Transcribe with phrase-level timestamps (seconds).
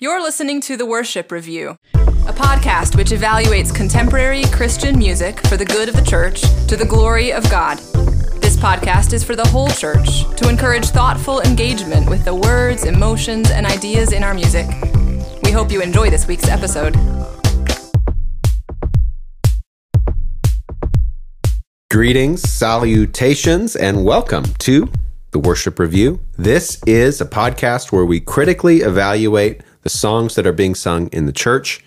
[0.00, 5.64] You're listening to The Worship Review, a podcast which evaluates contemporary Christian music for the
[5.64, 7.78] good of the church to the glory of God.
[8.40, 13.50] This podcast is for the whole church to encourage thoughtful engagement with the words, emotions,
[13.50, 14.68] and ideas in our music.
[15.42, 16.94] We hope you enjoy this week's episode.
[21.90, 24.88] Greetings, salutations, and welcome to
[25.32, 26.20] the Worship Review.
[26.36, 31.26] This is a podcast where we critically evaluate the songs that are being sung in
[31.26, 31.84] the church.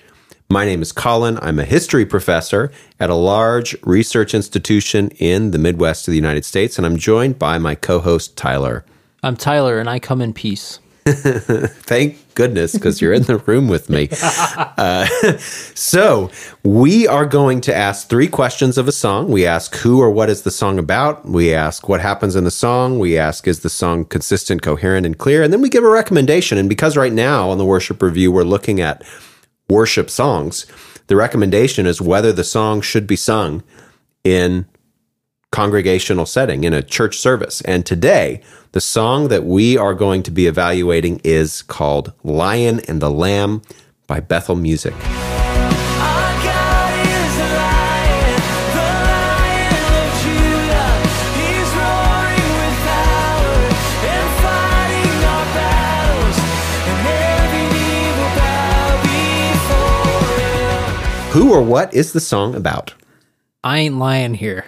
[0.50, 1.40] My name is Colin.
[1.42, 6.44] I'm a history professor at a large research institution in the Midwest of the United
[6.44, 8.84] States, and I'm joined by my co host, Tyler.
[9.24, 10.80] I'm Tyler, and I come in peace.
[11.06, 14.10] Thank goodness, because you're in the room with me.
[14.82, 15.06] Uh,
[15.76, 16.32] so,
[16.64, 19.30] we are going to ask three questions of a song.
[19.30, 21.24] We ask who or what is the song about.
[21.26, 22.98] We ask what happens in the song.
[22.98, 25.44] We ask is the song consistent, coherent, and clear.
[25.44, 26.58] And then we give a recommendation.
[26.58, 29.04] And because right now on the worship review, we're looking at
[29.70, 30.66] worship songs,
[31.08, 33.64] the recommendation is whether the song should be sung
[34.24, 34.66] in
[35.52, 37.62] congregational setting in a church service.
[37.62, 43.02] And today, the song that we are going to be evaluating is called Lion and
[43.02, 43.62] the Lamb
[44.08, 44.94] by Bethel Music.
[44.94, 48.40] Our God is a lion,
[48.72, 48.88] the
[49.20, 50.92] lion of Judah.
[51.36, 53.56] He's roaring with power
[54.08, 56.38] and fighting our battles,
[56.88, 61.32] and every knee will bow before him.
[61.34, 62.94] Who or what is the song about?
[63.66, 64.66] I ain't lying here.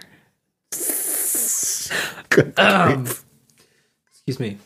[2.58, 3.08] Um,
[4.12, 4.58] excuse me.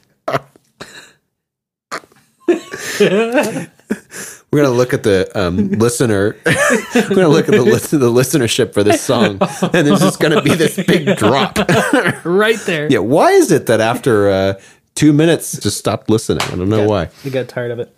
[4.50, 6.38] We're gonna look at the um, listener.
[6.96, 9.40] We're gonna look at the listen the listenership for this song,
[9.74, 11.58] and there's just gonna be this big drop.
[12.24, 12.88] Right there.
[12.92, 14.60] yeah, why is it that after uh,
[14.96, 16.42] two minutes just stopped listening?
[16.44, 17.10] I don't know why.
[17.24, 17.96] You got tired of it.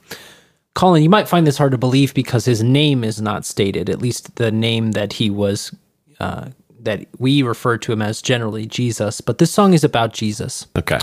[0.75, 4.01] Colin, you might find this hard to believe because his name is not stated, at
[4.01, 5.73] least the name that he was,
[6.19, 6.49] uh,
[6.83, 9.21] that we refer to him as generally Jesus.
[9.21, 10.67] But this song is about Jesus.
[10.77, 10.99] Okay.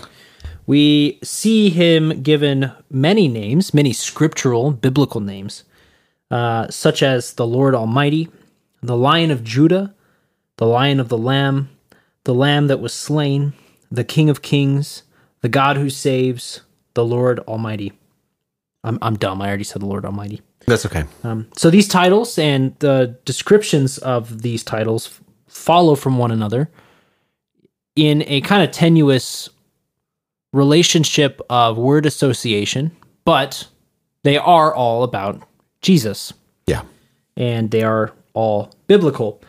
[0.67, 5.65] We see him given many names, many scriptural, biblical names,
[6.31, 8.29] uh, such as the Lord Almighty,
[8.83, 9.95] the Lion of Judah,
[10.57, 11.71] the Lion of the Lamb,
[12.25, 13.53] the Lamb that was slain,
[13.91, 15.05] the King of Kings,
[15.41, 16.63] the God who saves,
[16.95, 17.93] the Lord Almighty.
[18.83, 19.41] I'm, I'm dumb.
[19.41, 20.41] I already said the Lord Almighty.
[20.67, 21.05] That's okay.
[21.23, 25.21] Um, so these titles and the descriptions of these titles
[25.57, 26.69] follow from one another
[27.97, 29.49] in a kind of tenuous
[30.53, 32.91] relationship of word association,
[33.25, 33.67] but
[34.23, 35.43] they are all about
[35.83, 36.33] Jesus
[36.67, 36.83] Yeah.
[37.37, 39.41] and they are all biblical.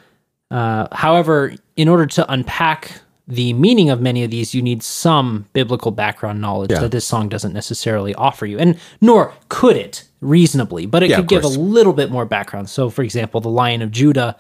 [0.50, 5.46] Uh, however, in order to unpack the meaning of many of these, you need some
[5.52, 6.80] biblical background knowledge Yeah.
[6.80, 11.18] that this song doesn't necessarily offer you, and nor could it reasonably, but it Yeah,
[11.18, 12.70] could give a little bit more background.
[12.70, 14.38] So, for example, the Lion of Judah,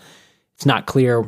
[0.56, 1.25] it's not clear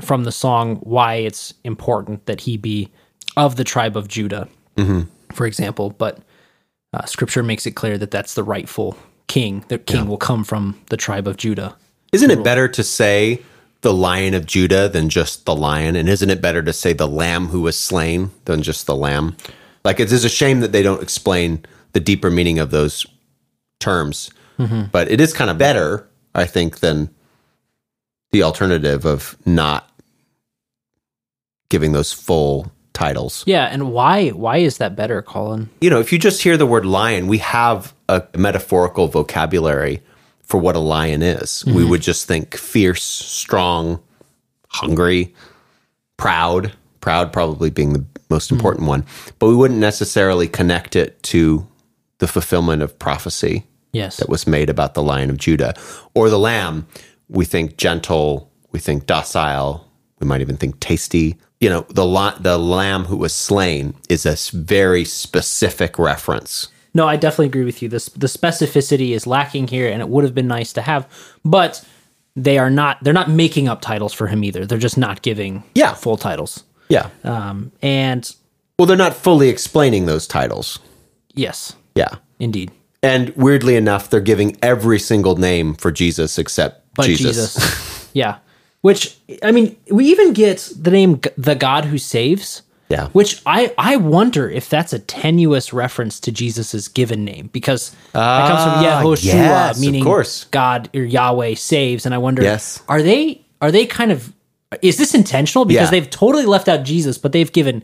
[0.00, 2.88] from the song why it's important that he be
[3.36, 5.02] of the tribe of Judah, Mm-hmm.
[5.32, 6.18] for example, but
[6.92, 8.96] uh, scripture makes it clear that that's the rightful
[9.28, 9.64] king.
[9.68, 11.76] The king will come from the tribe of Judah.
[12.12, 13.40] Isn't it better to say
[13.82, 15.94] the Lion of Judah than just the lion?
[15.96, 19.36] And isn't it better to say the Lamb who was slain than just the lamb?
[19.84, 23.06] Like it is a shame that they don't explain the deeper meaning of those
[23.80, 24.30] terms,
[24.92, 27.10] but it is kind of better, I think, than
[28.34, 29.88] the alternative of not
[31.68, 33.44] giving those full titles.
[33.46, 35.70] Yeah, and why why is that better, Colin?
[35.80, 40.02] you know, if you just hear the word lion, we have a metaphorical vocabulary
[40.42, 41.64] for what a lion is.
[41.64, 41.90] We mm-hmm.
[41.90, 44.02] would just think fierce, strong,
[44.68, 45.32] hungry,
[46.16, 48.56] proud, proud probably being the most mm-hmm.
[48.56, 49.06] important one,
[49.38, 51.68] but we wouldn't necessarily connect it to
[52.18, 54.16] the fulfillment of prophecy Yes.
[54.16, 55.76] that was made about the lion of Judah
[56.14, 56.88] or the lamb.
[57.28, 59.86] We think gentle, we think docile,
[60.20, 61.36] we might even think tasty.
[61.60, 66.68] You know, the the lamb who was slain is a very specific reference.
[66.92, 67.88] No, I definitely agree with you.
[67.88, 71.08] This the specificity is lacking here, and it would have been nice to have,
[71.44, 71.84] but
[72.36, 73.02] they are not.
[73.02, 74.66] They're not making up titles for him either.
[74.66, 75.94] They're just not giving Yeah.
[75.94, 76.64] full titles.
[76.88, 77.08] Yeah.
[77.24, 78.30] Um, and
[78.78, 80.78] Well, they're not fully explaining those titles.
[81.34, 82.16] yes, Yeah.
[82.38, 82.70] indeed,
[83.02, 87.54] And weirdly enough, they're giving every single name for Jesus except but Jesus.
[87.54, 88.38] Jesus, yeah.
[88.82, 92.62] Which I mean, we even get the name the God who saves.
[92.90, 93.08] Yeah.
[93.08, 98.12] Which I I wonder if that's a tenuous reference to Jesus's given name because it
[98.12, 100.44] comes from Ah, Yehoshua, yes, of meaning course.
[100.44, 102.82] God or Yahweh saves, and I wonder Yes.
[102.86, 104.32] are they are they kind of
[104.82, 105.90] is this intentional because Yeah.
[105.92, 107.82] they've totally left out Jesus, but they've given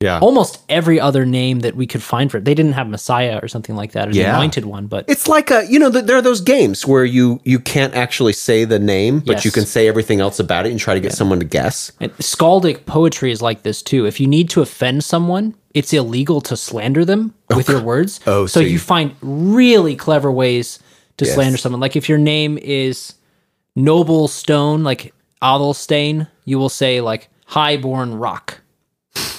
[0.00, 0.20] Yeah.
[0.20, 2.44] almost every other name that we could find for it.
[2.44, 5.50] They didn't have Messiah or something like that, or the anointed one, but It's like
[5.50, 8.78] a you know th- there are those games where you you can't actually say the
[8.78, 9.44] name, but Yes.
[9.44, 11.90] you can say everything else about it and try to get someone to guess.
[11.98, 14.06] And skaldic poetry is like this too.
[14.06, 18.20] If you need to offend someone, it's illegal to slander them with your words.
[18.24, 20.78] Oh, so, so you, you- find really clever ways
[21.16, 21.34] to Yes.
[21.34, 21.80] slander someone.
[21.80, 23.14] Like if your name is
[23.74, 25.12] Noble Stone, like
[25.42, 28.60] Adelstain, you will say like Highborn Rock,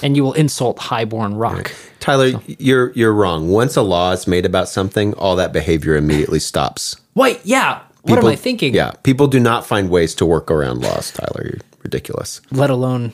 [0.02, 1.72] and you will insult Highborn Rock.
[2.00, 3.48] Tyler, you're you're wrong.
[3.48, 6.96] Once a law is made about something, all that behavior immediately stops.
[7.14, 7.80] Wait, yeah.
[8.02, 8.74] What am People- I thinking?
[8.74, 11.10] Yeah, people do not find ways to work around laws.
[11.12, 12.40] Tyler, you're ridiculous.
[12.50, 13.12] Let alone,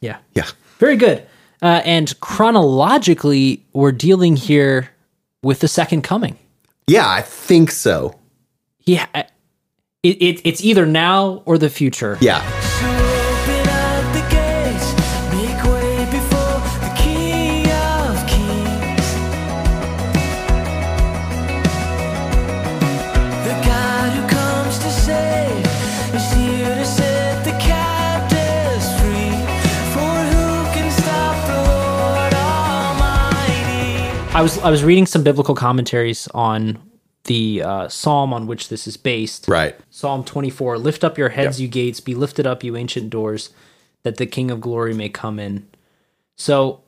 [0.00, 0.18] yeah.
[0.34, 0.46] Yeah,
[0.78, 1.24] Very good.
[1.62, 4.90] Uh, and chronologically, we're dealing here
[5.42, 6.36] with the second coming.
[6.86, 8.18] yeah, I think so.
[8.84, 9.30] Yeah, it,
[10.02, 12.16] it, it's either now or the future.
[12.20, 12.40] Yeah,
[34.38, 36.78] I was I was reading some biblical commentaries on
[37.24, 39.48] the uh, psalm on which this is based.
[39.48, 39.74] right.
[39.90, 43.50] Psalm 24 Lift up your heads, you gates, be lifted up, you ancient doors,
[44.04, 45.66] that the King of glory may come in.
[46.36, 46.80] So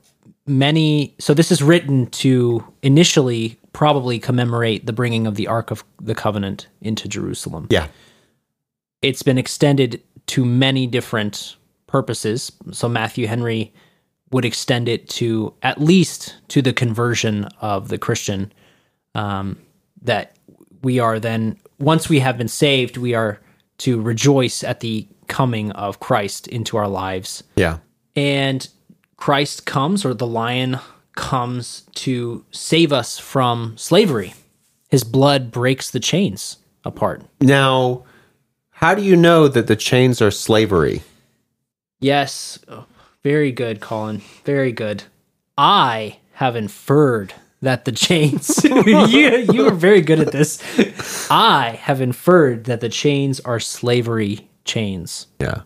[0.47, 5.83] many, so this is written to initially probably commemorate the bringing of the Ark of
[6.01, 7.67] the Covenant into Jerusalem.
[7.69, 7.87] Yeah,
[9.01, 12.53] It's been extended to many different purposes.
[12.71, 13.73] So Matthew Henry
[14.31, 18.51] would extend it to at least to the conversion of the Christian
[19.15, 19.57] um,
[20.01, 20.35] that
[20.81, 23.39] we are then once we have been saved we are
[23.77, 27.43] to rejoice at the coming of Christ into our lives.
[27.55, 27.79] Yeah,
[28.15, 28.67] and
[29.17, 30.79] Christ comes or the lion
[31.15, 34.33] comes to save us from slavery.
[34.89, 37.23] His blood breaks the chains apart.
[37.39, 38.03] Now,
[38.71, 41.01] how do you know that the chains are slavery?
[41.99, 42.59] yes.
[42.67, 42.85] Oh,
[43.23, 45.03] very good Colin very good
[45.57, 50.61] I have inferred that the chains you you are very good at this
[51.29, 55.61] I have inferred that the chains are slavery chains Yeah,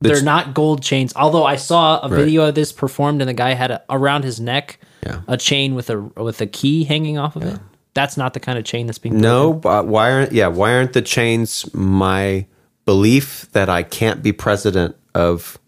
[0.00, 1.12] They're not gold chains.
[1.16, 4.38] Although I saw a video of this performed, and the guy had a, around his
[4.40, 5.22] neck Yeah.
[5.26, 7.58] a chain with a with a key hanging off of it.
[7.94, 9.18] That's not the kind of chain that's being.
[9.18, 9.54] no.
[9.54, 10.48] But why aren't yeah?
[10.48, 12.46] Why aren't the chains my
[12.84, 15.58] belief that I can't be president of?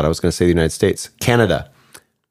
[0.00, 1.70] Thought I was going to say the United States, Canada.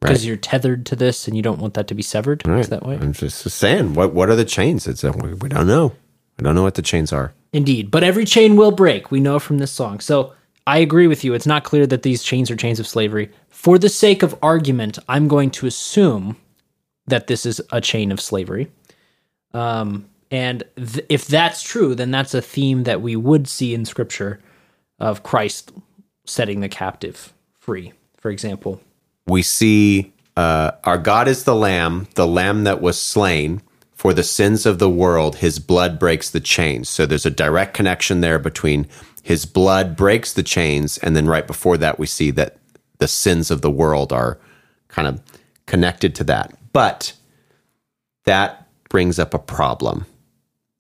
[0.02, 2.42] because you're tethered to this, and you don't want that to be severed.
[2.48, 2.62] Right.
[2.62, 2.96] Is that way?
[2.96, 3.94] I'm just saying.
[3.94, 4.88] What What are the chains?
[4.88, 5.94] It's a, we we don't know.
[6.36, 7.32] We don't know what the chains are.
[7.54, 9.12] Indeed, but every chain will break.
[9.12, 10.00] We know from this song.
[10.00, 10.34] So
[10.66, 11.36] I agree with you.
[11.36, 13.30] It's not clear that these chains are chains of slavery.
[13.50, 16.38] For the sake of argument, I'm going to assume
[17.06, 18.72] that this is a chain of slavery.
[19.54, 23.86] Um, and th- if that's true, then that's a theme that we would see in
[23.86, 24.40] Scripture
[24.98, 25.72] of Christ
[26.26, 27.32] setting the captive
[27.70, 27.94] free.
[28.18, 28.82] For example,
[29.28, 33.62] we see uh, our God is the Lamb, the Lamb that was slain
[33.94, 35.36] for the sins of the world.
[35.36, 36.90] His blood breaks the chains.
[36.90, 38.88] So there's a direct connection there between
[39.22, 42.58] His blood breaks the chains, and then right before that, we see that
[42.98, 44.40] the sins of the world are
[44.88, 45.22] kind of
[45.68, 46.58] connected to that.
[46.74, 47.14] But
[48.26, 50.08] that brings up a problem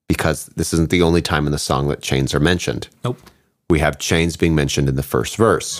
[0.07, 2.87] because this isn't the only time in the song that chains are mentioned.
[3.03, 3.19] nope.
[3.69, 5.79] We have chains being mentioned in the first verse.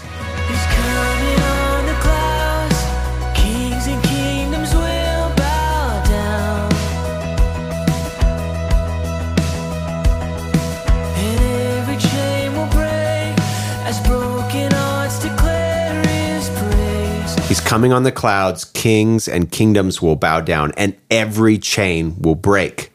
[17.69, 22.91] Coming on the clouds, kings and kingdoms will bow down, and every chain will break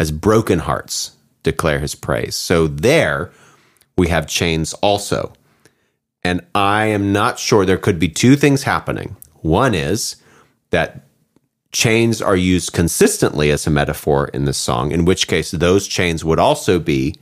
[0.00, 2.34] as broken hearts declare his praise.
[2.34, 3.30] So there
[3.98, 5.34] we have chains also.
[6.22, 9.14] And I am not sure there could be two things happening.
[9.42, 10.16] One is
[10.70, 11.04] that
[11.72, 16.24] chains are used consistently as a metaphor in this song, in which case those chains
[16.24, 17.14] would also be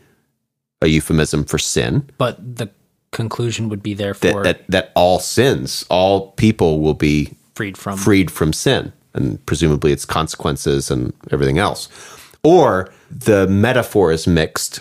[0.81, 2.71] a euphemism for sin But the
[3.13, 7.97] conclusion would be that, therefore that, that all sins, all people will be freed from.
[7.97, 11.89] freed from sin and presumably its consequences and everything else.
[12.43, 14.81] Or the metaphor is mixed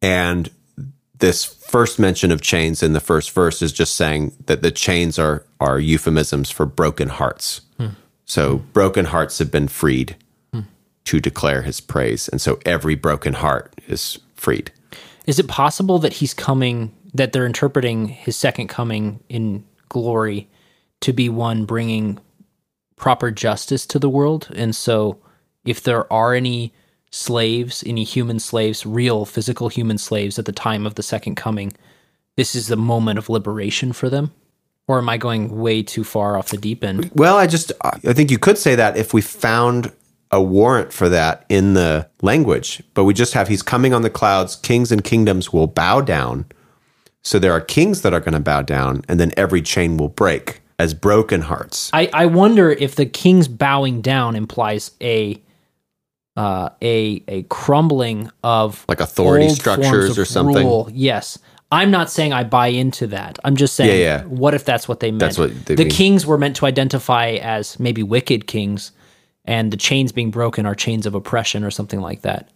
[0.00, 0.50] and
[1.18, 5.18] this first mention of chains in the first verse is just saying that the chains
[5.18, 7.60] are are euphemisms for broken hearts.
[7.76, 7.88] Hmm.
[8.24, 10.16] So broken hearts have been freed
[11.04, 14.70] to declare his praise and so every broken heart is freed.
[15.26, 20.48] Is it possible that he's coming, that they're interpreting his second coming in glory
[21.00, 22.18] to be one bringing
[22.96, 24.48] proper justice to the world.
[24.54, 25.18] And so,
[25.64, 26.72] if there are any
[27.10, 31.72] slaves, any human slaves, real physical human slaves at the time of the second coming,
[32.36, 34.32] this is the moment of liberation for them.
[34.86, 37.10] Or am I going way too far off the deep end?
[37.14, 39.92] Well, I just I think you could say that if we found
[40.32, 44.10] a warrant for that in the language, but we just have he's coming on the
[44.10, 46.46] clouds, kings and kingdoms will bow down.
[47.22, 50.08] So there are kings that are going to bow down, and then every chain will
[50.08, 51.90] break as broken hearts.
[51.92, 55.40] I, I wonder if the king's bowing down implies a
[56.36, 60.64] uh, a a crumbling of Like authority structures or something?
[60.66, 60.88] rule.
[60.92, 61.38] Yes,
[61.70, 63.38] I'm not saying I buy into that.
[63.44, 64.24] I'm just saying, Yeah, yeah.
[64.24, 65.20] what if that's what they meant?
[65.20, 65.90] That's what they the mean.
[65.92, 68.92] kings were meant to identify as maybe wicked kings,
[69.44, 72.48] and the chains being broken are chains of oppression or something like that.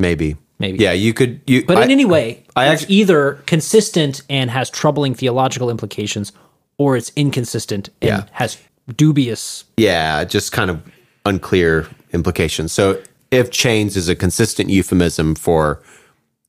[0.00, 0.78] Maybe, Maybe.
[0.78, 1.40] Yeah, you could.
[1.46, 5.68] You, But I- in any way, I it's actu- either consistent and has troubling theological
[5.70, 6.30] implications,
[6.78, 8.24] or it's inconsistent and Yeah.
[8.30, 8.56] has
[8.96, 9.64] dubious.
[9.76, 10.78] Yeah, just kind of
[11.26, 12.72] unclear implications.
[12.72, 12.98] So
[13.32, 15.82] if chains is a consistent euphemism for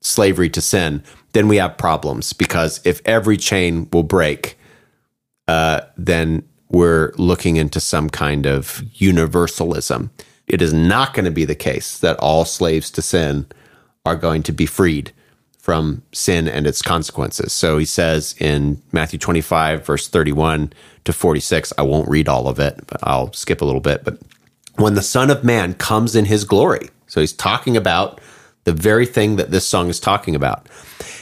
[0.02, 1.02] slavery to sin,
[1.34, 4.58] then we have problems because if every chain will break,
[5.48, 10.12] uh, then we're looking into some kind of universalism.
[10.48, 13.46] It is not going to be the case that all slaves to sin
[14.06, 15.12] are going to be freed
[15.58, 17.54] from sin and its consequences.
[17.54, 20.74] So he says in Matthew 25, verse 31
[21.06, 24.04] to 46, I won't read all of it, but I'll skip a little bit.
[24.04, 24.20] But
[24.76, 28.20] when the Son of Man comes in his glory, so he's talking about
[28.66, 30.68] the very thing that this song is talking about,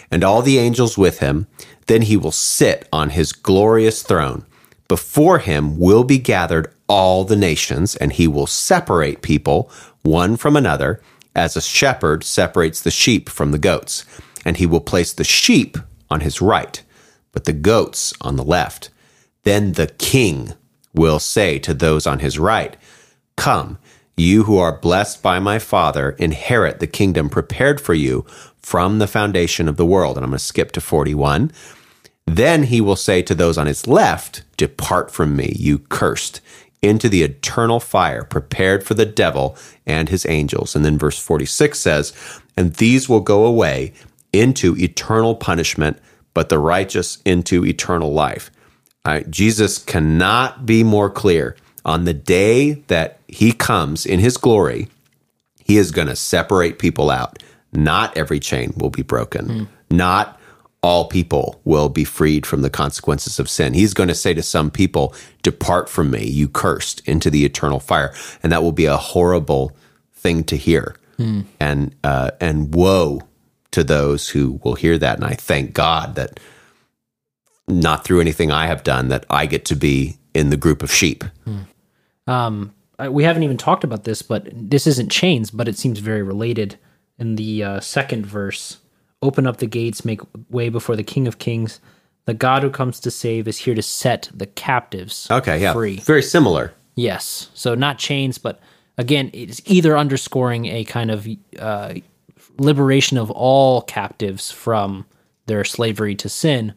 [0.10, 1.46] and all the angels with him,
[1.86, 4.46] then he will sit on his glorious throne.
[4.88, 9.72] Before him will be gathered all the nations, and he will separate people
[10.02, 11.02] one from another,
[11.36, 14.06] as a shepherd separates the sheep from the goats.
[14.46, 15.78] And he will place the sheep
[16.10, 16.82] on his right,
[17.32, 18.90] but the goats on the left.
[19.44, 20.54] Then the king
[20.94, 22.76] will say to those on his right,
[23.38, 23.78] Come,
[24.18, 28.26] you who are blessed by my Father, inherit the kingdom prepared for you
[28.58, 30.18] from the foundation of the world.
[30.18, 31.52] And I'm going to skip to 41.
[32.28, 36.42] Then he will say to those on his left, Depart from me, you cursed,
[36.82, 40.76] into the eternal fire prepared for the devil and his angels.
[40.76, 42.14] And then verse 46 says,
[42.58, 43.94] And these will go away
[44.34, 46.00] into eternal punishment,
[46.34, 48.52] but the righteous into eternal life.
[49.06, 51.56] Right, Jesus cannot be more clear.
[51.84, 54.88] On the day that he comes in his glory,
[55.64, 57.42] he is going to separate people out.
[57.74, 59.50] Not every chain will be broken.
[59.50, 59.64] Hmm.
[59.90, 60.40] Not
[60.84, 63.74] all people will be freed from the consequences of sin.
[63.74, 67.80] He's going to say to some people, Depart from me, you cursed, into the eternal
[67.80, 68.14] fire.
[68.42, 69.76] And that will be a horrible
[70.14, 70.96] thing to hear.
[71.60, 73.22] And, uh, and woe
[73.72, 75.18] to those who will hear that.
[75.18, 76.40] And I thank God that
[77.68, 80.92] not through anything I have done that I get to be in the group of
[80.92, 81.24] sheep.
[82.28, 82.74] Um,
[83.10, 86.78] we haven't even talked about this, but this isn't chains, but it seems very related.
[87.20, 88.78] In the uh, second verse,
[89.22, 91.80] open up the gates, make way before the King of Kings.
[92.26, 95.74] The God who comes to save is here to set the captives Okay, yeah.
[95.74, 95.98] free.
[95.98, 96.74] Very similar.
[96.96, 97.50] Yes.
[97.54, 98.60] So not chains, but
[98.98, 101.28] again, it's either underscoring a kind of
[101.60, 101.96] uh,
[102.58, 105.06] liberation of all captives from
[105.48, 106.74] their slavery to sin,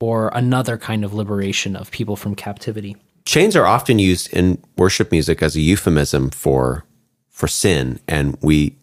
[0.00, 2.96] or another kind of liberation of people from captivity.
[3.26, 6.84] chains are often used in worship music as a euphemism for
[7.28, 8.74] for sin and we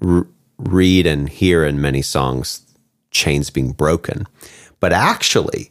[0.00, 0.26] r-
[0.64, 2.62] read and hear in many songs
[3.10, 4.26] chains being broken.
[4.78, 5.70] But actually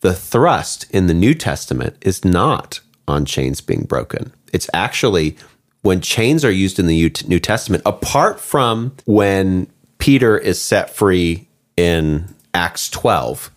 [0.00, 4.32] the thrust in the new testament is not on chains being broken.
[4.52, 5.36] It's actually
[5.82, 9.68] when chains are used in the New- testament apart from when
[9.98, 13.50] peter is set free in acts 12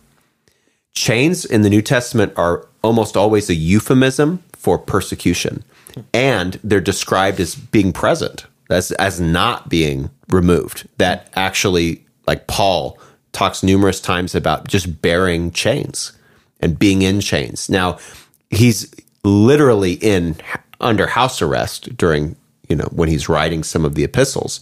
[0.94, 5.64] chains in the New Testament are almost always a euphemism for persecution,
[6.14, 10.88] and they're described as being present, as as not being removed.
[10.98, 12.98] That actually, like Paul
[13.32, 16.14] talks numerous times about just bearing chains
[16.60, 17.70] and being in chains.
[17.70, 17.98] Now,
[18.50, 20.36] he's literally in
[20.80, 22.36] under house arrest during
[22.68, 24.60] you know when he's writing some of the epistles,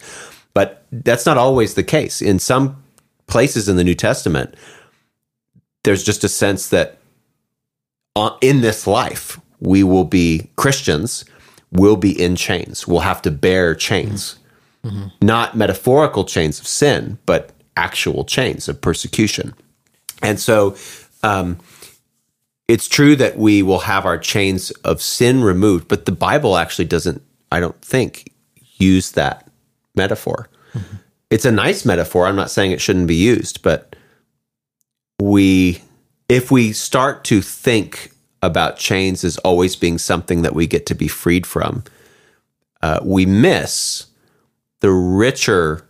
[0.54, 2.22] but that's not always the case.
[2.22, 2.84] In some
[3.28, 4.56] places in the New Testament,
[5.84, 6.98] there's just a sense that
[8.16, 11.26] uh, in this life we will be Christians,
[11.72, 12.88] will be in chains.
[12.88, 14.38] We'll have to bear chains,
[15.22, 19.54] not metaphorical chains of sin, but actual chains of persecution.
[20.22, 20.76] And so,
[21.24, 21.60] um,
[22.68, 26.86] it's true that we will have our chains of sin removed, but the Bible actually
[26.86, 27.22] doesn't,
[27.52, 28.32] I don't think,
[28.78, 29.50] use that
[29.96, 30.50] metaphor.
[31.30, 32.26] It's a nice metaphor.
[32.26, 33.96] I'm not saying it shouldn't be used, but
[35.20, 35.82] we
[36.28, 40.96] if we start to think about chains as always being something that we get to
[40.96, 41.84] be freed from,
[42.82, 44.08] uh, we miss
[44.80, 45.86] the richer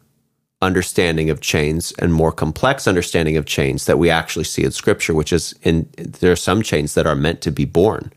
[0.62, 5.14] understanding of chains and more complex understanding of chains that we actually see in Scripture,
[5.14, 8.12] which is in there are some chains that are meant to be borne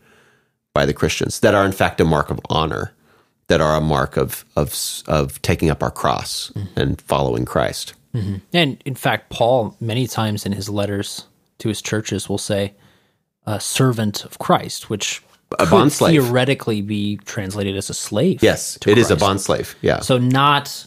[0.73, 2.91] by the Christians that are in fact a mark of honor,
[3.47, 4.75] that are a mark of of
[5.07, 7.93] of taking up our cross and following Christ.
[8.53, 11.25] And in fact, Paul, many times in his letters
[11.59, 12.73] to his churches, will say,
[13.45, 15.21] a servant of Christ, which
[15.59, 18.41] A theoretically be translated as a slave.
[18.41, 19.75] Yes, to it is a bond slave.
[19.81, 19.99] Yeah.
[20.01, 20.85] So not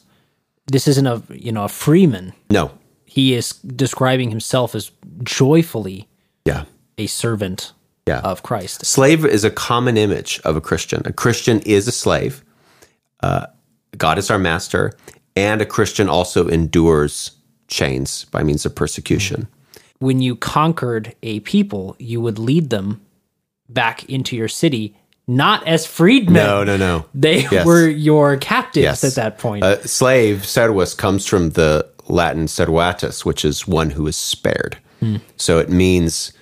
[0.67, 2.33] this isn't a you know a freeman.
[2.51, 2.71] no.
[3.05, 4.91] He is describing himself as
[5.23, 6.07] joyfully
[6.45, 6.65] Yeah.
[6.99, 7.73] a servant
[8.07, 8.21] Yeah.
[8.21, 8.85] of Christ.
[8.85, 11.01] Slave is a common image of a Christian.
[11.07, 12.43] A Christian is a slave.
[13.23, 13.47] Uh,
[13.97, 14.93] God is our master,
[15.35, 17.31] and a Christian also endures
[17.69, 19.49] chains by means of persecution.
[19.99, 23.01] When you conquered a people, you would lead them
[23.69, 26.35] back into your city, not as freedmen.
[26.35, 27.07] No, no, no.
[27.15, 27.65] They Yes.
[27.67, 29.05] were your captives Yes.
[29.05, 29.65] at that point.
[29.65, 34.79] A slave, servus, comes from the Latin servatus, which is one who is spared.
[35.01, 35.17] Hmm.
[35.37, 36.33] So it means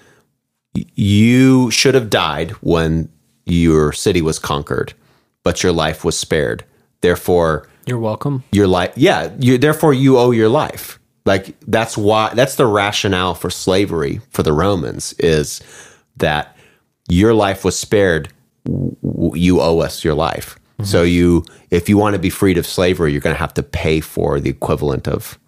[0.95, 3.09] you should have died when
[3.47, 4.95] your city was conquered,
[5.43, 6.65] but your life was spared.
[7.01, 8.43] Therefore, You're welcome.
[8.51, 13.35] your life yeah you therefore you owe your life like that's why that's the rationale
[13.35, 15.61] for slavery for the romans is
[16.17, 16.57] that
[17.09, 18.29] your life was spared
[19.35, 20.85] you owe us your life mm-hmm.
[20.85, 23.63] so you if you want to be freed of slavery you're going to have to
[23.63, 25.39] pay for the equivalent of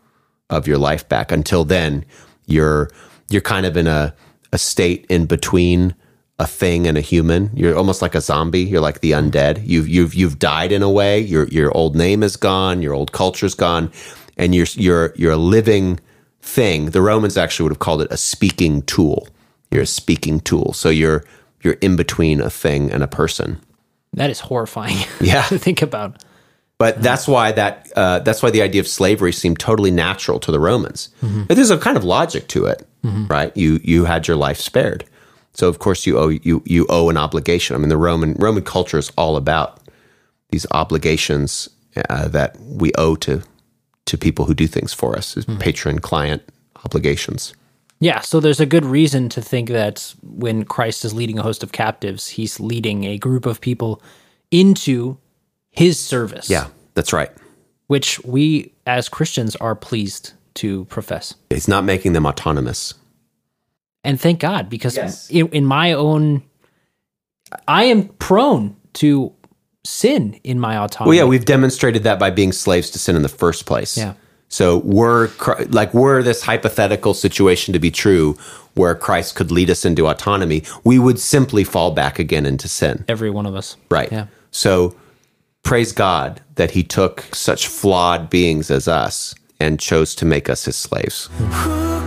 [0.51, 2.05] of your life back until then
[2.47, 2.91] you're
[3.29, 4.15] you're kind of in a
[4.53, 5.95] a state in between
[6.39, 7.51] a thing and a human.
[7.55, 8.63] You're almost like a zombie.
[8.63, 9.29] You're like the mm-hmm.
[9.29, 9.67] undead.
[9.67, 11.21] You've you've you've died in a way.
[11.21, 12.83] Your your old name is gone.
[12.83, 13.91] Your old culture's gone,
[14.37, 16.01] and you're you're you're a living
[16.41, 16.91] thing.
[16.91, 19.29] The Romans actually would have called it a speaking tool.
[19.71, 20.73] You're a speaking tool.
[20.73, 21.25] So you're
[21.63, 23.59] you're in between a thing and a person.
[24.13, 24.97] That is horrifying.
[25.21, 25.43] Yeah.
[25.45, 26.23] to think about.
[26.79, 30.53] But that's why that uh, that's why the idea of slavery seemed totally natural to
[30.53, 31.09] the Romans.
[31.49, 33.57] But there's a kind of logic to it, right?
[33.57, 35.05] You you had your life spared,
[35.55, 37.75] so of course you owe you you owe an obligation.
[37.77, 39.81] I mean, the Roman Roman culture is all about
[40.51, 41.71] these obligations
[42.11, 43.43] uh, that we owe to
[44.07, 45.59] to people who do things for us, is hmm.
[45.59, 46.43] patron client
[46.85, 47.55] obligations.
[47.99, 51.63] Yeah, so there's a good reason to think that when Christ is leading a host
[51.63, 54.03] of captives, he's leading a group of people
[54.51, 55.17] into
[55.71, 56.51] his service.
[56.51, 57.31] Yeah, that's right.
[57.87, 61.35] Which we as Christians are pleased to profess.
[61.51, 62.95] He's not making them autonomous.
[64.05, 66.43] And thank God, because in, in my own,
[67.67, 69.33] I am prone to
[69.87, 71.11] sin in my autonomy.
[71.11, 73.97] Well, yeah, we've demonstrated that by being slaves to sin in the first place.
[73.97, 74.15] Yeah.
[74.49, 75.31] So we're
[75.69, 78.37] like were this hypothetical situation to be true,
[78.75, 83.05] where Christ could lead us into autonomy, we would simply fall back again into sin.
[83.09, 83.77] Every one of us.
[83.91, 84.11] Right.
[84.13, 84.27] Yeah.
[84.51, 84.95] So
[85.63, 90.67] praise God that He took such flawed beings as us and chose to make us
[90.67, 91.29] His slaves.
[91.39, 92.07] Who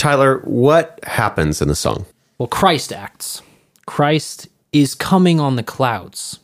[0.00, 2.06] Tyler, what happens in the song?
[2.38, 3.42] Well, Christ acts.
[3.86, 6.38] Christ is coming on the clouds.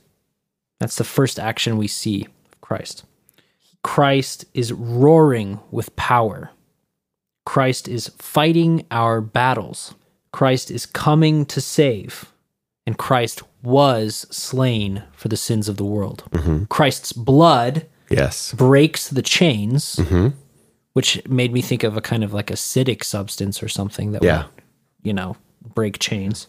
[0.78, 3.04] That's the first action we see of Christ.
[3.82, 6.50] Christ is roaring with power.
[7.46, 9.94] Christ is fighting our battles.
[10.32, 12.30] Christ is coming to save.
[12.86, 16.24] And Christ was slain for the sins of the world.
[16.32, 16.64] Mm-hmm.
[16.64, 18.52] Christ's blood Yes.
[18.52, 20.36] breaks the chains, mm-hmm.
[20.96, 24.44] Which made me think of a kind of like acidic substance or something that Yeah.
[24.44, 24.46] would,
[25.02, 25.36] you know,
[25.74, 26.46] break chains.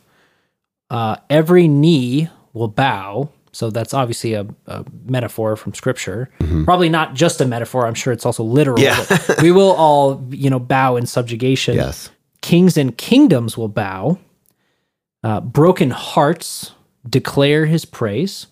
[0.89, 3.27] Uh, every knee will bow.
[3.51, 6.29] So that's obviously a, a metaphor from scripture.
[6.63, 7.86] Probably not just a metaphor.
[7.86, 8.79] I'm sure it's also literal.
[8.79, 9.03] Yeah.
[9.41, 11.75] we will all, you know, bow in subjugation.
[11.75, 12.10] Yes.
[12.41, 14.17] Kings and kingdoms will bow.
[15.25, 16.71] Uh, broken hearts
[17.10, 18.47] declare his praise.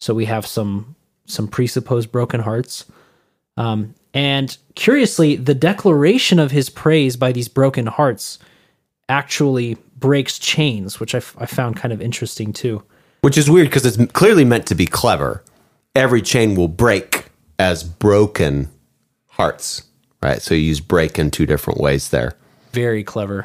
[0.00, 0.94] So we have some
[1.26, 2.84] some presupposed broken hearts.
[3.56, 8.38] Um, and curiously, the declaration of his praise by these broken hearts
[9.08, 12.82] actually breaks chains, which I, f- I found kind of interesting too.
[13.22, 15.44] Which is weird because it's clearly meant to be clever.
[15.94, 17.26] Every chain will break
[17.58, 18.68] as broken
[19.28, 19.84] hearts,
[20.22, 20.42] right?
[20.42, 22.34] So you use break in two different ways there.
[22.72, 23.44] Very clever.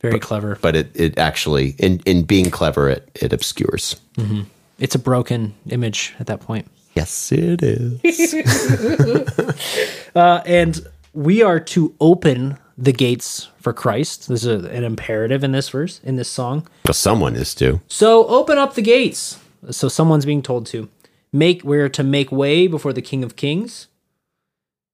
[0.00, 0.58] Very clever.
[0.60, 3.96] But it, it actually, in, in being clever, it, it obscures.
[4.16, 4.42] Mm-hmm.
[4.78, 6.70] It's a broken image at that point.
[6.94, 8.34] Yes, it is.
[10.14, 14.28] Uh, and we are to open the gates for Christ.
[14.28, 16.68] This is a- an imperative in this verse, in this song.
[16.86, 17.80] Well, someone is to.
[17.88, 19.40] So open up the gates.
[19.72, 20.88] So someone's being told to
[21.32, 23.88] make we're to make way before the King of Kings.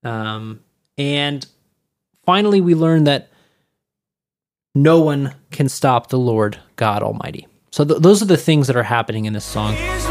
[0.04, 0.60] Um,
[0.96, 1.46] and
[2.24, 3.28] finally, we learn that
[4.74, 7.46] no one can stop the Lord God Almighty.
[7.72, 9.74] So th- those are the things that are happening in this song.
[9.74, 10.06] He's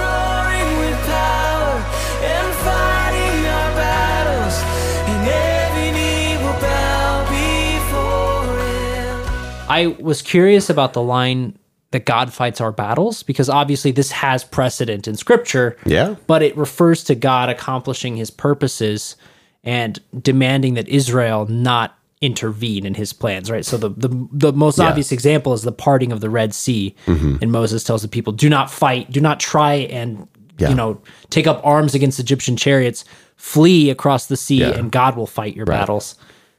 [9.70, 11.58] I was curious about the line
[11.92, 15.76] that God fights our battles because obviously this has precedent in scripture.
[15.86, 16.16] Yeah.
[16.28, 19.16] But it refers to God accomplishing his purposes
[19.64, 23.66] and demanding that Israel not intervene in his plans, right?
[23.66, 24.86] So the the, the most Yeah.
[24.90, 26.96] obvious example is the parting of the Red Sea.
[27.08, 27.38] Mm-hmm.
[27.42, 30.28] And Moses tells the people, do not fight, do not try and
[30.60, 30.70] Yeah.
[30.70, 33.04] you know, take up arms against Egyptian chariots,
[33.38, 34.78] flee across the sea Yeah.
[34.78, 36.16] and God will fight your battles.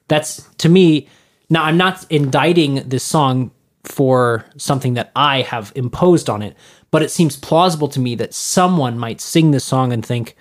[0.09, 1.09] That's to me.
[1.50, 3.50] Now, I'm not indicting this song
[3.84, 6.56] for something that I have imposed on it,
[6.90, 10.36] but it seems plausible to me that someone might sing this song and think,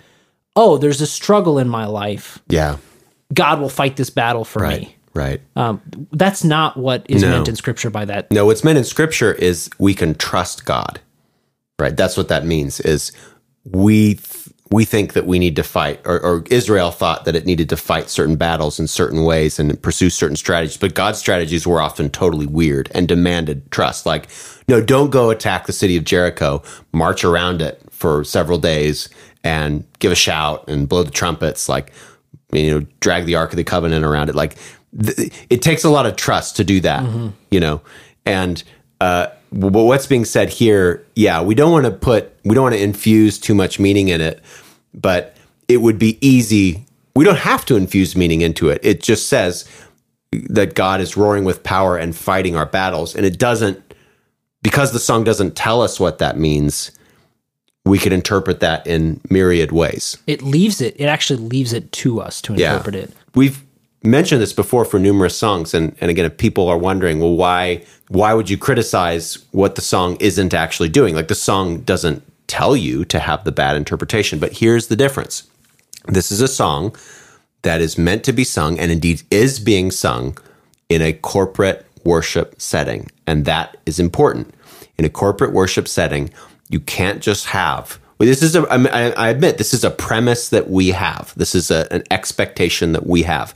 [0.56, 2.40] "Oh, there's a struggle in my life.
[2.50, 2.78] Yeah.
[3.34, 4.82] God will fight this battle for Right.
[4.82, 5.42] me." Right.
[5.56, 7.32] Um, that's not what is No.
[7.32, 8.32] meant in Scripture by that.
[8.32, 11.00] No, what's meant in scripture is we can trust God.
[11.80, 11.96] Right?
[11.98, 13.12] That's what that means is
[13.66, 14.39] we th-
[14.72, 17.78] we think that we need to fight or, or Israel thought that it needed to
[17.78, 22.10] fight certain battles in certain ways and pursue certain strategies, but God's strategies were often
[22.10, 24.06] totally weird and demanded trust.
[24.06, 24.28] Like,
[24.68, 26.62] no, don't go attack the city of Jericho,
[26.94, 29.10] march around it for several days
[29.44, 31.92] and give a shout and blow the trumpets like
[32.52, 34.36] you know, drag the Ark of the Covenant around it.
[34.36, 34.58] Like
[35.04, 37.04] th- it takes a lot of trust to do that,
[37.52, 37.82] you know.
[38.26, 38.64] And
[39.02, 42.76] uh, but what's being said here, yeah, we don't want to put, we don't want
[42.76, 44.42] to infuse too much meaning in it,
[44.94, 45.36] but
[45.68, 46.86] it would be easy.
[47.16, 48.80] We don't have to infuse meaning into it.
[48.84, 49.70] It just says
[50.32, 53.82] that God is roaring with power and fighting our battles, and it doesn't
[54.62, 56.92] because the song doesn't tell us what that means.
[57.86, 60.18] We could interpret that in myriad ways.
[60.28, 60.96] It leaves it.
[61.00, 63.12] It actually leaves it to us to interpret it.
[63.34, 63.64] We've
[64.04, 67.84] mentioned this before for numerous songs, and, and again, if people are wondering, well, why
[68.10, 71.14] why would you criticize what the song isn't actually doing?
[71.14, 75.44] Like the song doesn't tell you to have the bad interpretation, but here's the difference.
[76.08, 76.96] This is a song
[77.62, 80.38] that is meant to be sung and indeed is being sung
[80.88, 83.12] in a corporate worship setting.
[83.28, 84.54] And that is important.
[84.98, 86.32] In a corporate worship setting,
[86.70, 88.00] you can't just have.
[88.18, 88.68] This is a.
[88.70, 91.34] I admit this is a premise that we have.
[91.38, 93.56] This is a, an expectation that we have.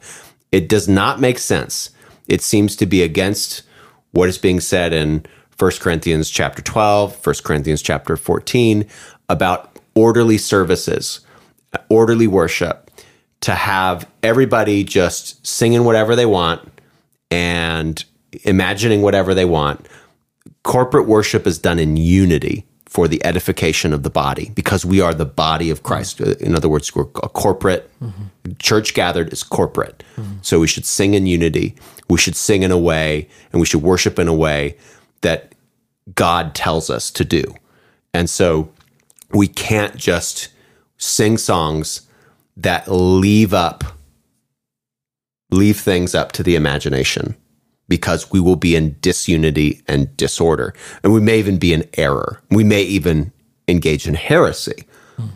[0.53, 1.89] It does not make sense.
[2.27, 3.63] It seems to be against
[4.11, 5.25] what is being said in
[5.57, 8.85] 1 Corinthians chapter 12, 1 Corinthians chapter 14
[9.29, 11.21] about orderly services,
[11.89, 12.91] orderly worship,
[13.41, 16.61] to have everybody just singing whatever they want
[17.31, 18.05] and
[18.43, 19.87] imagining whatever they want.
[20.61, 22.63] Corporate worship is done in unity
[22.93, 26.19] for the edification of the body because we are the body of Christ.
[26.19, 26.45] Mm-hmm.
[26.45, 28.51] In other words, we're a corporate mm-hmm.
[28.59, 30.03] church gathered is corporate.
[30.15, 30.33] Mm-hmm.
[30.43, 31.73] So we should sing in unity.
[32.07, 34.77] We should sing in a way and we should worship in a way
[35.21, 35.55] that
[36.13, 37.55] God tells us to do.
[38.13, 38.69] And so
[39.31, 40.49] we can't just
[40.97, 42.01] sing songs
[42.55, 43.83] that leave up
[45.49, 47.35] leave things up to the imagination
[47.93, 50.73] because we will be in disunity and disorder.
[51.03, 52.41] And we may even be in error.
[52.49, 53.31] We may even
[53.67, 54.85] engage in heresy.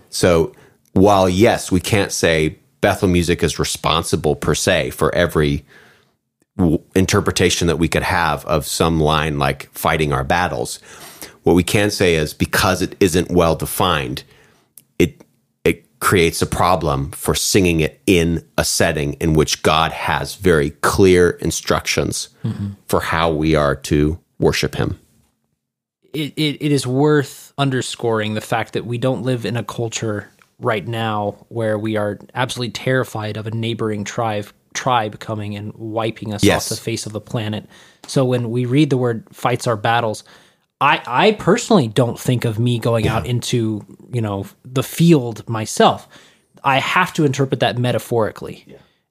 [0.10, 0.56] So
[0.94, 5.64] while yes we can't say bethel music is responsible per se for every
[6.58, 10.78] w- interpretation that we could have of some line like fighting our battles
[11.44, 14.24] what we can say is because it isn't well defined
[16.00, 21.32] creates a problem for singing it in a setting in which God has very clear
[21.32, 22.30] instructions
[22.88, 25.00] for how we are to worship him.
[26.14, 30.30] it, it, it is worth underscoring the fact that we don't live in a culture
[30.60, 36.34] right now where we are absolutely terrified of a neighboring tribe tribe coming and wiping
[36.34, 36.72] us Yes.
[36.72, 37.66] off the face of the planet.
[38.06, 40.24] So when we read the word fights our battles,
[40.80, 46.08] I I personally don't think of me going out into, you know, the field myself.
[46.64, 48.66] I have to interpret that metaphorically.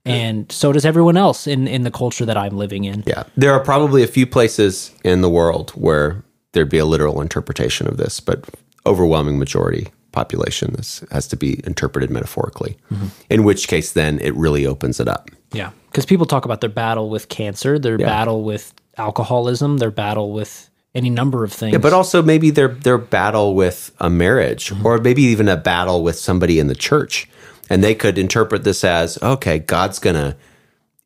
[0.05, 3.02] And so does everyone else in, in the culture that I'm living in.
[3.07, 3.24] Yeah.
[3.37, 7.88] There are probably a few places in the world where there'd be a literal interpretation
[7.88, 8.48] of this, but
[8.87, 12.79] overwhelming majority population this has to be interpreted metaphorically.
[12.90, 13.07] Mm-hmm.
[13.29, 15.29] In which case then it really opens it up.
[15.52, 20.33] Yeah, because people talk about their battle with cancer, their battle with alcoholism, their battle
[20.33, 21.72] with any number of things.
[21.72, 26.02] Yeah, but also maybe their their battle with a marriage, or maybe even a battle
[26.02, 27.28] with somebody in the church,
[27.70, 30.37] and they could interpret this as okay, God's gonna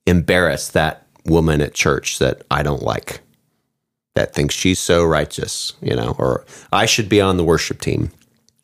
[0.07, 3.21] embarrass that woman at church that I don't like,
[4.15, 8.13] that thinks she's so righteous, you know, or I should be on the worship team,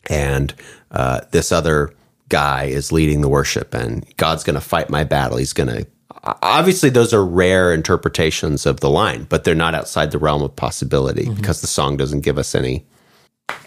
[0.09, 0.55] and
[0.93, 1.93] uh, this other
[2.29, 5.37] guy is leading the worship, and God's going to fight my battle.
[5.37, 5.87] He's going to.
[6.43, 10.57] Obviously, those are rare interpretations of the line, but they're not outside the realm of
[10.57, 11.35] possibility mm-hmm.
[11.35, 12.85] because the song doesn't give us any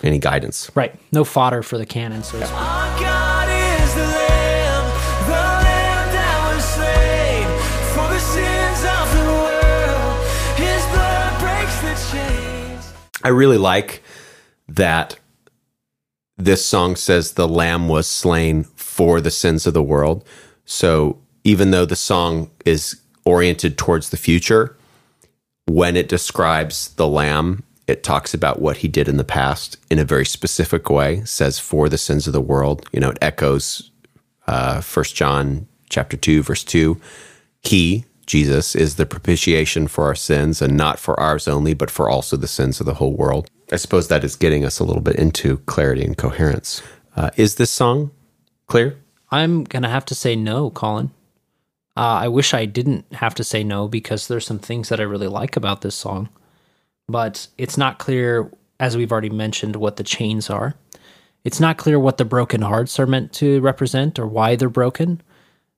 [0.03, 0.69] any guidance.
[0.75, 0.93] Right.
[1.11, 2.57] No fodder for the cannon, so to speak.
[2.57, 4.85] Our God is the Lamb,
[5.25, 7.47] the Lamb that was slain
[7.93, 10.25] for the sins of the world.
[10.57, 12.93] His blood breaks the chains.
[13.23, 14.03] I really like
[14.67, 15.17] that
[16.37, 20.25] this song says the lamb was slain for the sins of the world.
[20.65, 24.75] So even though the song is oriented towards the future,
[25.65, 29.99] when it describes the lamb, it talks about what he did in the past in
[29.99, 32.87] a very specific way, says for the sins of the world.
[32.91, 33.91] You know, it echoes
[34.47, 36.99] uh, 1 John chapter 2, verse 2.
[37.63, 42.09] He, Jesus, is the propitiation for our sins, and not for ours only, but for
[42.09, 43.49] also the sins of the whole world.
[43.71, 46.81] I suppose that is getting us a little bit into clarity and coherence.
[47.15, 48.11] Uh, is this song
[48.67, 48.97] clear?
[49.31, 51.11] I'm going to have to say no, Colin.
[51.99, 55.03] Uh, I wish I didn't have to say no because there's some things that I
[55.03, 56.29] really like about this song.
[57.09, 60.75] But it's not clear, as we've already mentioned, what the chains are.
[61.43, 65.21] It's not clear what the broken hearts are meant to represent or why they're broken.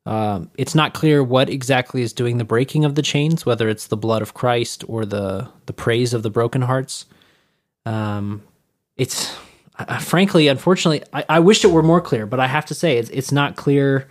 [0.05, 3.87] Um, it's not clear what exactly is doing the breaking of the chains, whether it's
[3.87, 7.07] the blood of Christ or the the praise of the broken hearts.
[7.87, 8.43] Um,
[8.95, 9.35] it's
[9.79, 12.99] uh, frankly, unfortunately, I, I wish it were more clear, but I have to say
[12.99, 14.07] it's it's not clear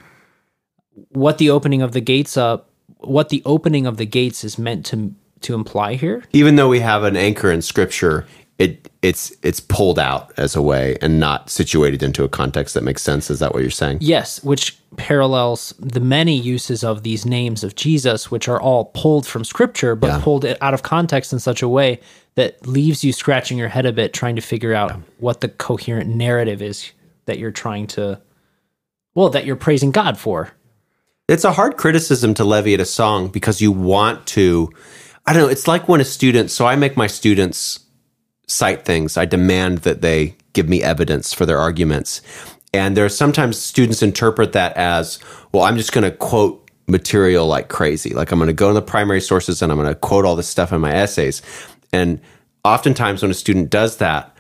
[1.11, 4.85] what the opening of the gates up, what the opening of the gates is meant
[4.87, 6.23] to to imply here.
[6.33, 8.27] Even though we have an anchor in Scripture,
[8.59, 12.83] it it's it's pulled out as a way and not situated into a context that
[12.85, 13.31] makes sense.
[13.31, 13.99] Is that what you're saying?
[14.01, 19.27] Yes, which parallels the many uses of these names of Jesus, which are all pulled
[19.27, 20.21] from Scripture, but Yeah.
[20.21, 22.01] pulled out of context in such a way
[22.35, 26.15] that leaves you scratching your head a bit, trying to figure out what the coherent
[26.15, 26.91] narrative is
[27.25, 28.21] that you're trying to,
[29.15, 30.51] well, that you're praising God for.
[31.31, 34.69] It's a hard criticism to levy at a song because you want to.
[35.27, 35.49] I don't know.
[35.49, 36.51] It's like when a student.
[36.51, 37.79] So I make my students
[38.49, 39.17] cite things.
[39.17, 42.21] I demand that they give me evidence for their arguments.
[42.75, 45.21] And there are sometimes students interpret that as,
[45.53, 48.11] well, I'm just going to quote material like crazy.
[48.11, 50.35] Like I'm going to go to the primary sources and I'm going to quote all
[50.35, 51.43] this stuff in my essays.
[51.93, 52.21] And
[52.65, 54.37] oftentimes when a student does that,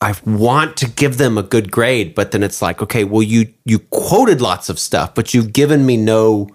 [0.00, 3.52] I want to give them a good grade, but then it's like, okay, well, you
[3.64, 6.48] you quoted lots of stuff, but you've given me no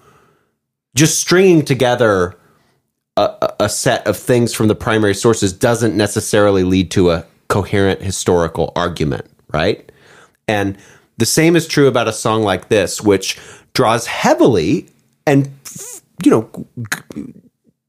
[0.96, 2.38] just stringing together
[3.18, 8.02] a, a- set of things from the primary sources doesn't necessarily lead to a coherent
[8.02, 9.92] historical argument, right?
[10.48, 10.78] And
[11.18, 13.40] the same is true about a song like this, which
[13.74, 14.88] draws heavily
[15.26, 15.50] and
[16.24, 16.68] you know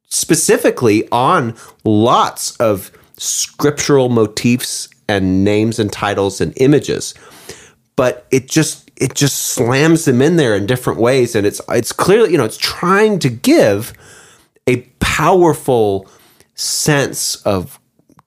[0.08, 7.14] specifically on lots of scriptural motifs and names and titles and images
[7.96, 11.92] but it just it just slams them in there in different ways and it's it's
[11.92, 13.92] clearly you know it's trying to give
[14.66, 16.08] a powerful
[16.54, 17.78] sense of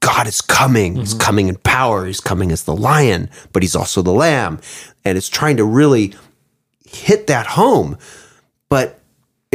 [0.05, 0.97] God is coming.
[0.97, 1.21] He's mm-hmm.
[1.21, 2.05] coming in power.
[2.05, 4.59] He's coming as the lion, but he's also the lamb.
[5.03, 6.13] And it's trying to really
[6.85, 7.97] hit that home.
[8.69, 8.99] But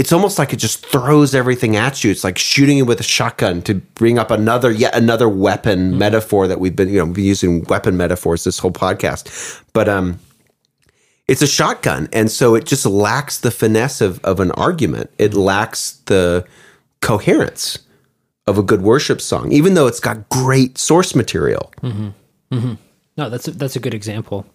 [0.01, 2.11] it's almost like it just throws everything at you.
[2.11, 6.49] It's like shooting you with a shotgun to bring up another, yet another weapon metaphor
[6.49, 9.63] that we've been, you know, we've been using weapon metaphors this whole podcast.
[9.75, 10.19] But um,
[11.29, 15.11] it's a shotgun, and so it just lacks the finesse of of an argument.
[15.19, 16.47] It lacks the
[17.03, 17.79] coherence
[18.47, 21.75] of a good worship song, even though it's got great source material.
[21.83, 22.75] Mm-hmm.
[23.19, 24.47] No, that's a, that's a good example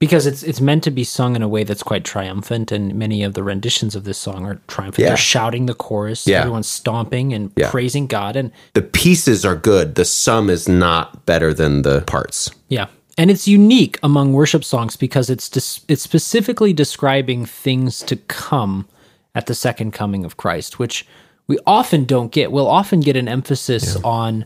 [0.00, 3.22] because it's it's meant to be sung in a way that's quite triumphant, and many
[3.22, 5.02] of the renditions of this song are triumphant.
[5.04, 5.08] Yeah.
[5.10, 6.40] They're shouting the chorus, Yeah.
[6.40, 7.70] everyone's stomping and Yeah.
[7.70, 9.94] praising God, and The pieces are good.
[9.94, 12.50] The sum is not better than the parts.
[12.68, 12.86] yeah,
[13.18, 18.86] and it's unique among worship songs because it's dis- it's specifically describing things to come
[19.34, 21.06] at the second coming of Christ, which
[21.46, 22.50] we often don't get.
[22.50, 24.44] We'll often get an emphasis on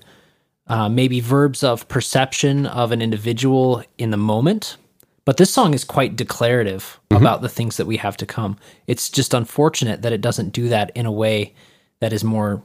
[0.66, 4.78] uh, maybe verbs of perception of an individual in the moment.
[5.24, 7.22] But this song is quite declarative mm-hmm.
[7.22, 8.58] about the things that we have to come.
[8.87, 11.54] It's just unfortunate that it doesn't do that in a way
[12.00, 12.62] that is more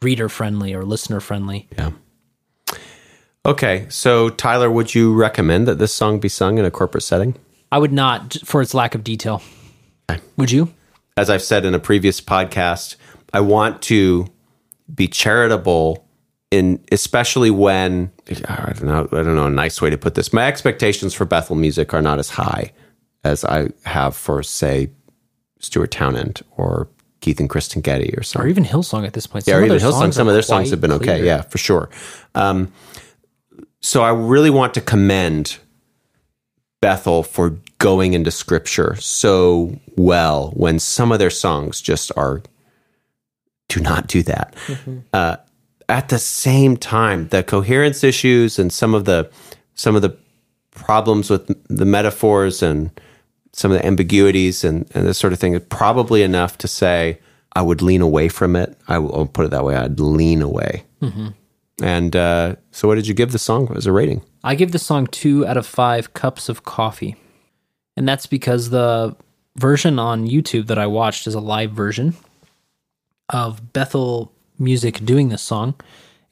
[0.00, 1.68] reader friendly or listener friendly.
[1.76, 1.90] Yeah.
[3.44, 7.34] Okay, so Tyler, would you recommend that this song be sung in a corporate setting?
[7.72, 9.42] I would not for its lack of detail.
[10.36, 10.72] Would you?
[11.18, 12.94] as I've said in a previous podcast,
[13.34, 14.28] I want to
[14.94, 16.06] be charitable
[16.50, 18.10] in especially when
[18.48, 20.32] I don't know I don't know a nice way to put this.
[20.32, 22.72] My expectations for Bethel music are not as high
[23.24, 24.90] as I have for say
[25.60, 26.88] Stuart Townend or
[27.20, 28.46] Keith and Kristyn Getty or something.
[28.46, 29.46] or even Hillsong at this point.
[29.46, 30.14] Yeah, Some or of even Hillsong.
[30.14, 31.24] Some of their songs have been okay.
[31.24, 31.90] Yeah, for sure.
[32.34, 32.72] Um,
[33.80, 35.58] so I really want to commend
[36.80, 42.42] Bethel for going into scripture so well when some of their songs just are
[43.68, 44.54] do not do that.
[45.12, 45.36] Uh,
[45.88, 49.30] at the same time, the coherence issues and some of the
[49.74, 50.16] some of the
[50.72, 52.90] problems with the metaphors and
[53.52, 57.18] some of the ambiguities and, and this sort of thing is probably enough to say
[57.54, 58.76] I would lean away from it.
[58.86, 59.74] I will I'll put it that way.
[59.76, 60.84] I'd lean away.
[61.82, 64.22] And uh, so, what did you give the song as a rating?
[64.44, 67.16] I give the song two out of five cups of coffee.
[67.96, 69.16] And that's because the
[69.56, 72.14] version on YouTube that I watched is a live version
[73.28, 75.74] of Bethel Music doing this song.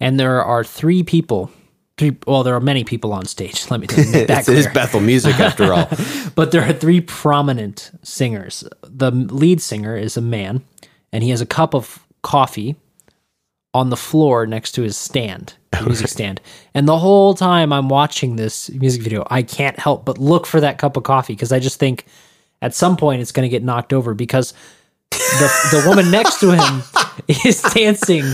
[0.00, 1.50] And there are three people,
[1.96, 3.66] three, well, there are many people on stage.
[3.70, 4.66] Let me make that It's, it is.
[4.68, 5.88] Bethel music after all.
[6.34, 8.64] but there are three prominent singers.
[8.82, 10.62] The lead singer is a man,
[11.12, 12.76] and he has a cup of coffee
[13.72, 15.52] on the floor next to his stand,
[15.84, 16.40] music stand.
[16.72, 20.60] And the whole time I'm watching this music video, I can't help but look for
[20.62, 22.06] that cup of coffee because I just think
[22.62, 24.54] at some point it's going to get knocked over because
[25.38, 26.82] the the woman next to him
[27.44, 28.24] is dancing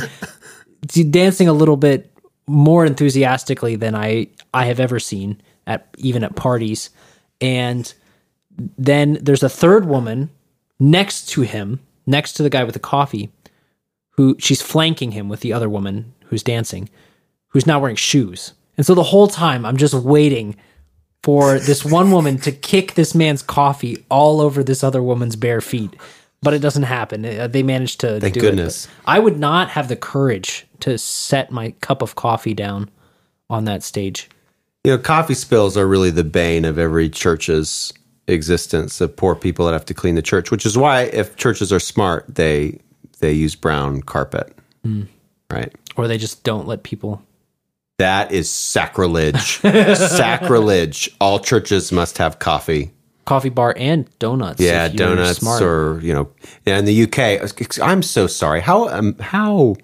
[1.10, 2.10] dancing a little bit
[2.46, 6.90] more enthusiastically than I I have ever seen at even at parties.
[7.40, 7.92] And
[8.76, 10.30] then there's a third woman
[10.78, 13.30] next to him, next to the guy with the coffee,
[14.10, 16.88] who she's flanking him with the other woman who's dancing,
[17.48, 18.52] who's not wearing shoes.
[18.76, 20.56] And so the whole time I'm just waiting
[21.22, 25.60] for this one woman to kick this man's coffee all over this other woman's bare
[25.60, 25.94] feet.
[26.42, 27.24] But it doesn't happen.
[27.24, 28.86] Uh, They managed to Thank do goodness.
[28.86, 28.90] it.
[29.06, 32.90] I would not have the courage to set my cup of coffee down
[33.48, 34.28] on that stage.
[34.84, 37.92] You know, coffee spills are really the bane of every church's
[38.26, 41.72] existence of poor people that have to clean the church, which is why if churches
[41.72, 42.78] are smart, they
[43.20, 44.52] they use brown carpet.
[45.50, 45.72] Right?
[45.96, 47.22] Or they just don't let people
[47.98, 49.58] That is sacrilege.
[49.60, 51.14] sacrilege.
[51.20, 52.90] All churches must have coffee.
[53.24, 54.60] Coffee bar and donuts.
[54.60, 55.62] Yeah, donuts smart.
[55.62, 56.30] or you know,
[56.66, 57.80] yeah, in the UK.
[57.82, 58.60] I'm so sorry.
[58.60, 59.76] How um, how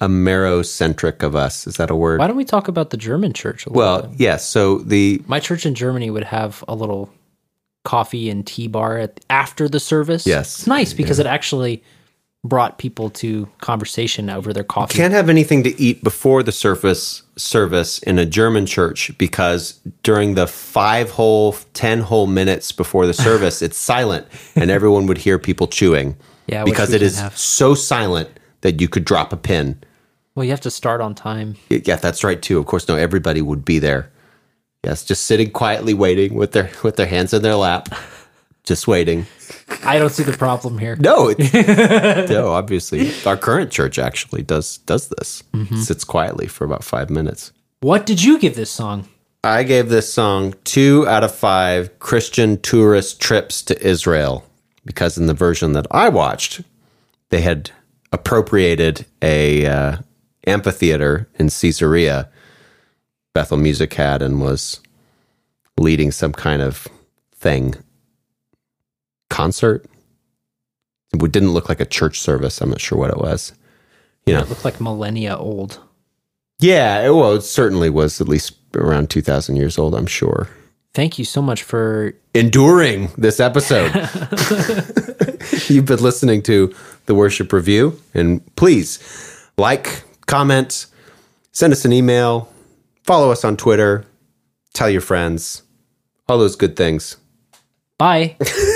[0.00, 2.20] Amerocentric of us is that a word?
[2.20, 4.46] Why don't we talk about the German church a little Well, yes.
[4.46, 7.10] So the My church in Germany would have a little
[7.84, 10.26] coffee and tea bar at, after the service.
[10.26, 10.58] Yes.
[10.58, 11.82] It's nice because it actually
[12.46, 14.96] brought people to conversation over their coffee.
[14.96, 19.80] You can't have anything to eat before the surface service in a German church because
[20.02, 25.18] during the five whole, ten whole minutes before the service, it's silent and everyone would
[25.18, 26.16] hear people chewing.
[26.46, 27.36] Yeah, because it is have.
[27.36, 28.30] so silent
[28.60, 29.82] that you could drop a pin.
[30.34, 31.56] well, you have to start on time.
[31.68, 32.58] Yeah, that's right too.
[32.58, 34.10] Of course, no, everybody would be there.
[34.84, 37.88] Yes, just sitting quietly waiting with their with their hands in their lap,
[38.66, 39.26] just waiting.
[39.84, 40.96] I don't see the problem here.
[40.96, 42.50] No, it, no.
[42.52, 45.42] Obviously, our current church actually does does this.
[45.52, 45.76] Mm-hmm.
[45.76, 47.52] Sits quietly for about five minutes.
[47.80, 49.08] What did you give this song?
[49.44, 54.44] I gave this song two out of five Christian tourist trips to Israel
[54.84, 56.62] because in the version that I watched,
[57.30, 57.70] they had
[58.12, 59.96] appropriated a uh,
[60.46, 62.28] amphitheater in Caesarea.
[63.34, 64.80] Bethel Music had and was
[65.78, 66.88] leading some kind of
[67.34, 67.74] thing
[69.36, 69.84] concert.
[71.12, 72.60] It didn't look like a church service.
[72.62, 73.52] I'm not sure what it was.
[74.24, 75.78] You know, It looked like millennia old.
[76.58, 80.48] yeah, it, well, it certainly was at least around 2,000 years old, I'm sure.
[80.94, 83.92] Thank you so much for enduring this episode.
[85.68, 88.98] You've been listening to the Worship Review, and please
[89.58, 90.86] like, comment,
[91.52, 92.48] send us an email,
[93.04, 94.06] follow us on Twitter,
[94.72, 95.62] tell your friends,
[96.28, 97.18] all those good things.
[97.98, 98.34] bye.